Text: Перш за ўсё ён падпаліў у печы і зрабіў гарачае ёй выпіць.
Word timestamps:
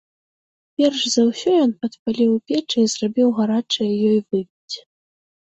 Перш 0.81 1.01
за 1.15 1.25
ўсё 1.27 1.49
ён 1.65 1.71
падпаліў 1.83 2.31
у 2.37 2.39
печы 2.53 2.77
і 2.85 2.87
зрабіў 2.95 3.29
гарачае 3.41 3.93
ёй 4.09 4.19
выпіць. 4.31 4.75